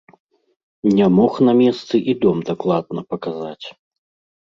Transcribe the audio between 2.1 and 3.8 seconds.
і дом дакладна паказаць.